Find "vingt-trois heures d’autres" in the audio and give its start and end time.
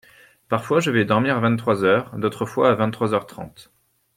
1.41-2.47